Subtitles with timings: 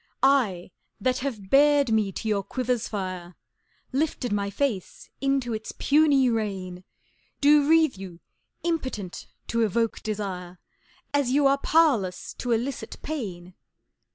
[0.23, 3.35] I, that have bared me to your quiver's fire,
[3.91, 6.83] Lifted my face into its puny rain,
[7.39, 8.19] Do wreathe you
[8.63, 10.57] Impotent to Evoke Desire
[11.13, 13.53] As you are Powerless to Elicit Pain!